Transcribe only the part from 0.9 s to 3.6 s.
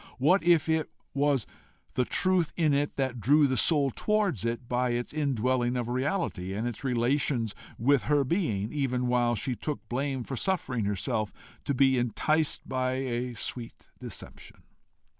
was the truth in it that drew the